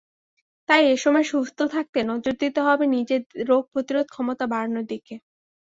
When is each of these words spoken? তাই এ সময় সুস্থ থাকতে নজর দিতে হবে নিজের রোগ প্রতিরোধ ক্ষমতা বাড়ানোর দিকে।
তাই 0.69 0.83
এ 0.87 1.03
সময় 1.03 1.25
সুস্থ 1.31 1.59
থাকতে 1.73 1.99
নজর 2.09 2.33
দিতে 2.41 2.59
হবে 2.67 2.85
নিজের 2.95 3.21
রোগ 3.49 3.63
প্রতিরোধ 3.73 4.07
ক্ষমতা 4.13 4.45
বাড়ানোর 4.51 4.85
দিকে। 4.91 5.15